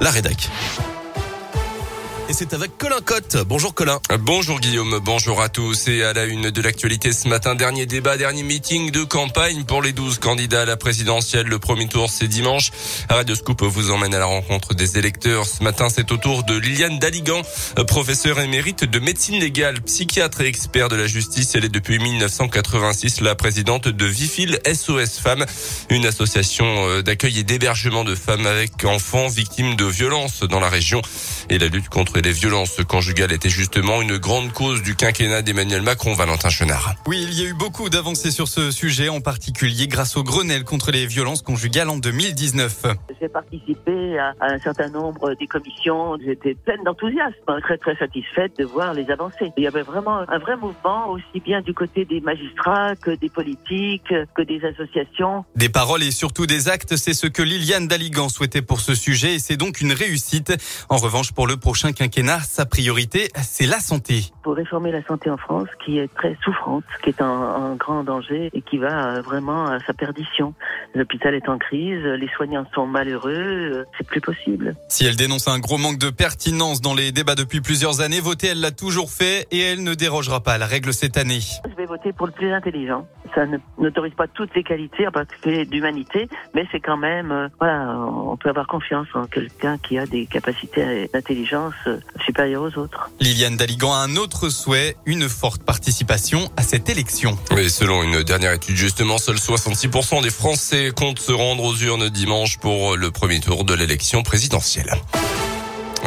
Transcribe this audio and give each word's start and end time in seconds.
la 0.00 0.10
rédac. 0.10 0.50
Et 2.26 2.32
c'est 2.32 2.54
avec 2.54 2.78
Colin 2.78 3.00
Cotte. 3.04 3.36
Bonjour 3.46 3.74
Colin. 3.74 4.00
Bonjour 4.20 4.58
Guillaume, 4.58 4.98
bonjour 5.04 5.42
à 5.42 5.50
tous. 5.50 5.88
Et 5.88 6.02
à 6.02 6.14
la 6.14 6.24
une 6.24 6.50
de 6.50 6.62
l'actualité 6.62 7.12
ce 7.12 7.28
matin, 7.28 7.54
dernier 7.54 7.84
débat, 7.84 8.16
dernier 8.16 8.42
meeting 8.42 8.90
de 8.90 9.04
campagne 9.04 9.64
pour 9.64 9.82
les 9.82 9.92
12 9.92 10.20
candidats 10.20 10.62
à 10.62 10.64
la 10.64 10.78
présidentielle. 10.78 11.46
Le 11.46 11.58
premier 11.58 11.86
tour, 11.86 12.08
c'est 12.08 12.26
dimanche. 12.26 12.70
Radio 13.10 13.34
Scoop 13.34 13.62
vous 13.62 13.90
emmène 13.90 14.14
à 14.14 14.18
la 14.18 14.24
rencontre 14.24 14.72
des 14.72 14.96
électeurs. 14.96 15.44
Ce 15.44 15.62
matin, 15.62 15.88
c'est 15.90 16.10
au 16.12 16.16
tour 16.16 16.44
de 16.44 16.56
Liliane 16.56 16.98
Daligan, 16.98 17.42
professeure 17.86 18.40
émérite 18.40 18.84
de 18.84 18.98
médecine 19.00 19.38
légale, 19.38 19.82
psychiatre 19.82 20.40
et 20.40 20.46
expert 20.46 20.88
de 20.88 20.96
la 20.96 21.06
justice. 21.06 21.54
Elle 21.54 21.66
est 21.66 21.68
depuis 21.68 21.98
1986 21.98 23.20
la 23.20 23.34
présidente 23.34 23.86
de 23.86 24.06
Vifil 24.06 24.58
SOS 24.66 25.18
Femmes, 25.18 25.44
une 25.90 26.06
association 26.06 26.64
euh, 26.88 27.02
d'accueil 27.02 27.40
et 27.40 27.44
d'hébergement 27.44 28.02
de 28.02 28.14
femmes 28.14 28.46
avec 28.46 28.82
enfants 28.86 29.28
victimes 29.28 29.76
de 29.76 29.84
violences 29.84 30.40
dans 30.40 30.60
la 30.60 30.70
région. 30.70 31.02
Et 31.50 31.58
la 31.58 31.66
lutte 31.66 31.90
contre 31.90 32.13
les 32.20 32.32
violences 32.32 32.80
conjugales 32.86 33.32
était 33.32 33.48
justement 33.48 34.00
une 34.00 34.18
grande 34.18 34.52
cause 34.52 34.82
du 34.82 34.94
quinquennat 34.94 35.42
d'Emmanuel 35.42 35.82
Macron, 35.82 36.14
Valentin 36.14 36.48
Chenard. 36.48 36.94
Oui, 37.06 37.20
il 37.22 37.34
y 37.38 37.44
a 37.44 37.48
eu 37.48 37.54
beaucoup 37.54 37.88
d'avancées 37.88 38.30
sur 38.30 38.48
ce 38.48 38.70
sujet, 38.70 39.08
en 39.08 39.20
particulier 39.20 39.88
grâce 39.88 40.16
au 40.16 40.22
Grenelle 40.22 40.64
contre 40.64 40.90
les 40.90 41.06
violences 41.06 41.42
conjugales 41.42 41.88
en 41.88 41.96
2019. 41.96 42.86
J'ai 43.20 43.28
participé 43.28 44.18
à, 44.18 44.32
un 44.40 44.58
certain 44.58 44.88
nombre 44.88 45.34
des 45.34 45.46
commissions. 45.46 46.16
J'étais 46.24 46.54
pleine 46.54 46.82
d'enthousiasme, 46.84 47.60
très 47.62 47.78
très 47.78 47.96
satisfaite 47.96 48.52
de 48.58 48.64
voir 48.64 48.94
les 48.94 49.10
avancées. 49.10 49.52
Il 49.56 49.64
y 49.64 49.66
avait 49.66 49.82
vraiment 49.82 50.20
un 50.28 50.38
vrai 50.38 50.56
mouvement, 50.56 51.08
aussi 51.08 51.40
bien 51.44 51.60
du 51.62 51.74
côté 51.74 52.04
des 52.04 52.20
magistrats 52.20 52.96
que 52.96 53.10
des 53.10 53.28
politiques, 53.28 54.14
que 54.34 54.42
des 54.42 54.60
associations. 54.64 55.44
Des 55.56 55.68
paroles 55.68 56.02
et 56.02 56.10
surtout 56.10 56.46
des 56.46 56.68
actes, 56.68 56.96
c'est 56.96 57.14
ce 57.14 57.26
que 57.26 57.42
Liliane 57.42 57.88
Daligan 57.88 58.28
souhaitait 58.28 58.62
pour 58.62 58.80
ce 58.80 58.94
sujet 58.94 59.34
et 59.34 59.38
c'est 59.38 59.56
donc 59.56 59.80
une 59.80 59.92
réussite. 59.92 60.52
En 60.88 60.96
revanche, 60.96 61.32
pour 61.32 61.46
le 61.46 61.56
prochain 61.56 61.92
quinquennat, 61.92 62.03
sa 62.42 62.66
priorité, 62.66 63.28
c'est 63.42 63.66
la 63.66 63.80
santé. 63.80 64.24
Pour 64.42 64.54
réformer 64.54 64.92
la 64.92 65.02
santé 65.04 65.30
en 65.30 65.36
France, 65.36 65.68
qui 65.84 65.98
est 65.98 66.12
très 66.14 66.36
souffrante, 66.44 66.84
qui 67.02 67.10
est 67.10 67.22
en, 67.22 67.74
grand 67.76 68.04
danger 68.04 68.50
et 68.52 68.62
qui 68.62 68.78
va 68.78 69.16
euh, 69.16 69.22
vraiment 69.22 69.66
à 69.66 69.78
sa 69.80 69.92
perdition. 69.92 70.54
L'hôpital 70.94 71.34
est 71.34 71.48
en 71.48 71.58
crise, 71.58 72.02
les 72.02 72.28
soignants 72.36 72.66
sont 72.74 72.86
malheureux, 72.86 73.32
euh, 73.32 73.84
c'est 73.98 74.06
plus 74.06 74.20
possible. 74.20 74.74
Si 74.88 75.04
elle 75.04 75.16
dénonce 75.16 75.48
un 75.48 75.58
gros 75.58 75.78
manque 75.78 75.98
de 75.98 76.10
pertinence 76.10 76.80
dans 76.80 76.94
les 76.94 77.10
débats 77.10 77.34
depuis 77.34 77.60
plusieurs 77.60 78.00
années, 78.00 78.20
voter, 78.20 78.48
elle 78.48 78.60
l'a 78.60 78.70
toujours 78.70 79.10
fait 79.10 79.46
et 79.50 79.60
elle 79.60 79.82
ne 79.82 79.94
dérogera 79.94 80.40
pas 80.40 80.52
à 80.52 80.58
la 80.58 80.66
règle 80.66 80.92
cette 80.92 81.16
année. 81.16 81.40
Vais 81.84 81.88
voter 81.88 82.14
pour 82.14 82.26
le 82.26 82.32
plus 82.32 82.50
intelligent. 82.50 83.06
Ça 83.34 83.42
n'autorise 83.76 84.14
pas 84.14 84.26
toutes 84.26 84.54
les 84.54 84.62
qualités, 84.62 85.06
en 85.06 85.10
particulier 85.10 85.66
d'humanité, 85.66 86.30
mais 86.54 86.66
c'est 86.72 86.80
quand 86.80 86.96
même, 86.96 87.30
euh, 87.30 87.48
voilà, 87.58 87.98
on 87.98 88.38
peut 88.38 88.48
avoir 88.48 88.66
confiance 88.66 89.06
en 89.12 89.26
quelqu'un 89.26 89.76
qui 89.76 89.98
a 89.98 90.06
des 90.06 90.24
capacités 90.24 91.10
d'intelligence 91.12 91.74
supérieures 92.24 92.62
aux 92.62 92.78
autres. 92.78 93.10
Liliane 93.20 93.58
Daligan 93.58 93.92
a 93.92 93.98
un 93.98 94.16
autre 94.16 94.48
souhait, 94.48 94.96
une 95.04 95.28
forte 95.28 95.62
participation 95.62 96.48
à 96.56 96.62
cette 96.62 96.88
élection. 96.88 97.36
Oui, 97.50 97.68
selon 97.68 98.02
une 98.02 98.22
dernière 98.22 98.52
étude, 98.52 98.76
justement, 98.76 99.18
seuls 99.18 99.36
66% 99.36 100.22
des 100.22 100.30
Français 100.30 100.90
comptent 100.96 101.18
se 101.18 101.32
rendre 101.32 101.64
aux 101.64 101.76
urnes 101.76 102.08
dimanche 102.08 102.56
pour 102.60 102.96
le 102.96 103.10
premier 103.10 103.40
tour 103.40 103.64
de 103.64 103.74
l'élection 103.74 104.22
présidentielle. 104.22 104.94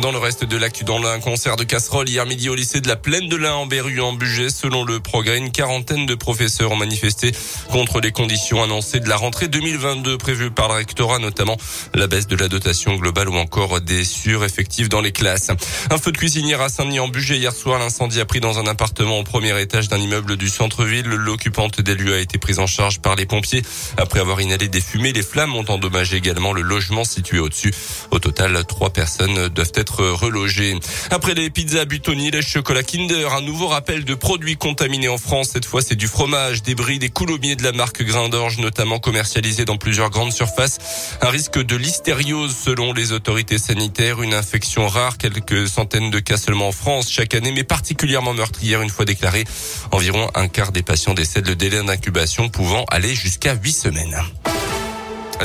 Dans 0.00 0.10
le 0.10 0.18
reste 0.18 0.44
de 0.44 0.56
l'actu, 0.56 0.84
dans 0.84 1.04
un 1.04 1.20
concert 1.20 1.56
de 1.56 1.64
casserole 1.64 2.08
hier 2.08 2.24
midi 2.24 2.48
au 2.48 2.54
lycée 2.54 2.80
de 2.80 2.88
la 2.88 2.96
Plaine 2.96 3.28
de 3.28 3.36
l'Ain 3.36 3.54
en 3.54 3.66
Berru 3.66 4.00
en 4.00 4.14
Bugey, 4.14 4.48
selon 4.48 4.84
le 4.84 5.00
progrès, 5.00 5.36
une 5.36 5.52
quarantaine 5.52 6.06
de 6.06 6.14
professeurs 6.14 6.72
ont 6.72 6.76
manifesté 6.76 7.30
contre 7.70 8.00
les 8.00 8.10
conditions 8.10 8.62
annoncées 8.62 9.00
de 9.00 9.08
la 9.08 9.16
rentrée 9.16 9.48
2022 9.48 10.16
prévue 10.16 10.50
par 10.50 10.68
le 10.68 10.74
rectorat, 10.74 11.18
notamment 11.18 11.58
la 11.94 12.06
baisse 12.06 12.26
de 12.26 12.36
la 12.36 12.48
dotation 12.48 12.96
globale 12.96 13.28
ou 13.28 13.36
encore 13.36 13.82
des 13.82 14.02
sureffectifs 14.02 14.88
dans 14.88 15.02
les 15.02 15.12
classes. 15.12 15.50
Un 15.90 15.98
feu 15.98 16.10
de 16.10 16.16
cuisinière 16.16 16.62
à 16.62 16.70
Saint-Denis 16.70 17.00
en 17.00 17.08
Bugey 17.08 17.36
hier 17.36 17.52
soir, 17.52 17.78
l'incendie 17.78 18.20
a 18.20 18.24
pris 18.24 18.40
dans 18.40 18.58
un 18.58 18.66
appartement 18.66 19.18
au 19.18 19.24
premier 19.24 19.60
étage 19.60 19.88
d'un 19.88 19.98
immeuble 19.98 20.36
du 20.36 20.48
centre-ville. 20.48 21.06
L'occupante 21.06 21.82
des 21.82 21.94
lieux 21.94 22.14
a 22.14 22.18
été 22.18 22.38
prise 22.38 22.60
en 22.60 22.66
charge 22.66 23.00
par 23.00 23.14
les 23.14 23.26
pompiers. 23.26 23.62
Après 23.98 24.20
avoir 24.20 24.40
inhalé 24.40 24.68
des 24.68 24.80
fumées, 24.80 25.12
les 25.12 25.22
flammes 25.22 25.54
ont 25.54 25.70
endommagé 25.70 26.16
également 26.16 26.54
le 26.54 26.62
logement 26.62 27.04
situé 27.04 27.38
au-dessus. 27.38 27.74
Au 28.10 28.18
total, 28.18 28.64
trois 28.66 28.90
personnes 28.90 29.48
doivent 29.48 29.72
être 29.74 29.81
être 29.82 30.04
relogés. 30.04 30.78
Après 31.10 31.34
les 31.34 31.50
pizzas 31.50 31.84
Butoni, 31.84 32.30
les 32.30 32.40
chocolats 32.40 32.84
Kinder, 32.84 33.34
un 33.34 33.42
nouveau 33.42 33.66
rappel 33.66 34.04
de 34.04 34.14
produits 34.14 34.56
contaminés 34.56 35.08
en 35.08 35.18
France. 35.18 35.50
Cette 35.52 35.64
fois, 35.64 35.82
c'est 35.82 35.96
du 35.96 36.06
fromage, 36.06 36.62
des 36.62 36.74
bris, 36.74 36.98
des 36.98 37.10
coulommiers 37.10 37.56
de 37.56 37.64
la 37.64 37.72
marque 37.72 38.02
Grain 38.02 38.28
d'Orge, 38.28 38.58
notamment 38.58 39.00
commercialisés 39.00 39.64
dans 39.64 39.76
plusieurs 39.76 40.10
grandes 40.10 40.32
surfaces. 40.32 40.78
Un 41.20 41.30
risque 41.30 41.58
de 41.58 41.76
listériose 41.76 42.54
selon 42.54 42.92
les 42.92 43.12
autorités 43.12 43.58
sanitaires, 43.58 44.22
une 44.22 44.34
infection 44.34 44.86
rare, 44.86 45.18
quelques 45.18 45.68
centaines 45.68 46.10
de 46.10 46.20
cas 46.20 46.36
seulement 46.36 46.68
en 46.68 46.72
France 46.72 47.10
chaque 47.10 47.34
année, 47.34 47.52
mais 47.52 47.64
particulièrement 47.64 48.34
meurtrière 48.34 48.82
une 48.82 48.90
fois 48.90 49.04
déclarée. 49.04 49.44
Environ 49.90 50.30
un 50.34 50.46
quart 50.46 50.70
des 50.70 50.82
patients 50.82 51.14
décèdent 51.14 51.48
le 51.48 51.56
délai 51.56 51.82
d'incubation 51.82 52.48
pouvant 52.48 52.84
aller 52.88 53.14
jusqu'à 53.14 53.54
huit 53.54 53.72
semaines. 53.72 54.16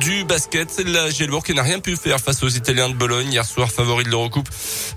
Du 0.00 0.24
basket, 0.24 0.82
la 0.86 1.10
Gielbourg 1.10 1.42
qui 1.42 1.52
n'a 1.52 1.62
rien 1.62 1.80
pu 1.80 1.96
faire 1.96 2.20
face 2.20 2.42
aux 2.42 2.48
Italiens 2.48 2.88
de 2.88 2.94
Bologne 2.94 3.32
hier 3.32 3.44
soir, 3.44 3.70
favori 3.70 4.04
de 4.04 4.10
l'Eurocoupe. 4.10 4.48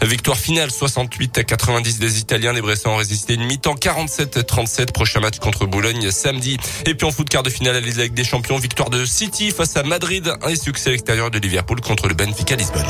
Victoire 0.02 0.38
finale 0.38 0.70
68 0.70 1.38
à 1.40 1.44
90 1.44 2.00
des 2.00 2.20
Italiens. 2.20 2.54
Les 2.54 2.62
Bressans 2.62 2.92
ont 2.92 2.98
résisté 2.98 3.34
une 3.34 3.46
mi-temps 3.46 3.76
47-37. 3.76 4.92
Prochain 4.92 5.20
match 5.20 5.40
contre 5.40 5.66
Bologne 5.66 6.12
samedi. 6.12 6.58
Et 6.86 6.94
puis 6.94 7.08
en 7.08 7.12
foot 7.12 7.28
quart 7.28 7.44
de 7.44 7.50
finale 7.50 7.76
à 7.76 7.80
Ligue 7.80 8.14
des 8.14 8.24
Champions, 8.24 8.58
victoire 8.58 8.90
de 8.90 9.06
City 9.06 9.52
face 9.52 9.76
à 9.78 9.84
Madrid 9.84 10.32
et 10.48 10.56
succès 10.56 10.90
à 10.90 10.92
l'extérieur 10.92 11.32
de 11.32 11.40
Liverpool 11.40 11.82
contre 11.82 12.08
le 12.08 12.14
Benfica 12.14 12.56
Lisbonne. 12.56 12.86